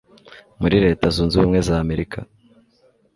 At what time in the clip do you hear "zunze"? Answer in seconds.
1.15-1.33